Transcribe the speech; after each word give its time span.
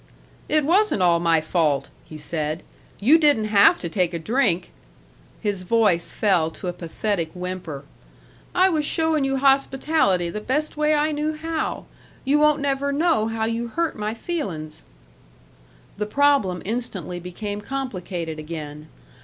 "It 0.49 0.65
wasn't 0.65 1.03
all 1.03 1.19
my 1.19 1.41
fault," 1.41 1.89
he 2.05 2.17
said. 2.17 2.63
"You 2.99 3.19
didn't 3.19 3.49
have 3.49 3.79
to 3.81 3.87
take 3.87 4.15
a 4.15 4.17
drink." 4.17 4.71
His 5.41 5.61
voice 5.61 6.09
fell 6.09 6.49
to 6.49 6.67
a 6.67 6.73
pathetic 6.73 7.29
whimper. 7.35 7.83
"I 8.55 8.67
was 8.67 8.83
showing 8.83 9.23
you 9.25 9.37
hospitality 9.37 10.31
the 10.31 10.41
best 10.41 10.75
way 10.75 10.95
I 10.95 11.11
knew 11.11 11.35
how. 11.35 11.85
You 12.25 12.39
won't 12.39 12.61
never 12.61 12.91
know 12.91 13.27
how 13.27 13.45
you 13.45 13.67
hurt 13.67 13.95
my 13.95 14.15
feelin's." 14.15 14.83
The 15.97 16.07
problem 16.07 16.63
instantly 16.65 17.19
became 17.19 17.61
complicated 17.61 18.39
again. 18.39 18.87